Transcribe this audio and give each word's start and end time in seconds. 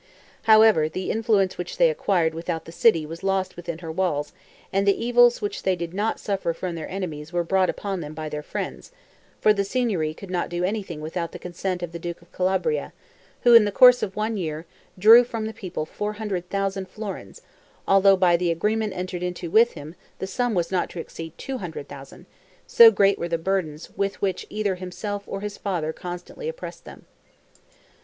However, 0.49 0.89
the 0.89 1.11
influence 1.11 1.59
which 1.59 1.77
they 1.77 1.91
acquired 1.91 2.33
without 2.33 2.65
the 2.65 2.71
city 2.71 3.05
was 3.05 3.21
lost 3.21 3.55
within 3.55 3.77
her 3.85 3.91
walls, 3.91 4.33
and 4.73 4.87
the 4.87 4.99
evils 5.05 5.43
which 5.43 5.61
they 5.61 5.75
did 5.75 5.93
not 5.93 6.19
suffer 6.19 6.53
from 6.55 6.73
their 6.73 6.89
enemies 6.89 7.31
were 7.31 7.43
brought 7.43 7.69
upon 7.69 8.01
them 8.01 8.15
by 8.15 8.27
their 8.27 8.41
friends; 8.41 8.91
for 9.39 9.53
the 9.53 9.63
Signory 9.63 10.15
could 10.15 10.31
not 10.31 10.49
do 10.49 10.63
anything 10.63 11.01
without 11.01 11.33
the 11.33 11.37
consent 11.37 11.83
of 11.83 11.91
the 11.91 11.99
duke 11.99 12.19
of 12.19 12.31
Calabria, 12.31 12.93
who, 13.41 13.53
in 13.53 13.63
the 13.63 13.71
course 13.71 14.01
of 14.01 14.15
one 14.15 14.37
year, 14.37 14.65
drew 14.97 15.23
from 15.23 15.45
the 15.45 15.53
people 15.53 15.85
400,000 15.85 16.87
florins, 16.89 17.43
although 17.87 18.17
by 18.17 18.35
the 18.35 18.49
agreement 18.49 18.93
entered 18.93 19.21
into 19.21 19.51
with 19.51 19.73
him, 19.73 19.93
the 20.17 20.25
sum 20.25 20.55
was 20.55 20.71
not 20.71 20.89
to 20.89 20.99
exceed 20.99 21.37
200,000; 21.37 22.25
so 22.65 22.89
great 22.89 23.19
were 23.19 23.29
the 23.29 23.37
burdens 23.37 23.91
with 23.95 24.19
which 24.19 24.47
either 24.49 24.73
himself 24.73 25.21
or 25.27 25.41
his 25.41 25.59
father 25.59 25.93
constantly 25.93 26.49
oppressed 26.49 26.85
them. 26.85 27.05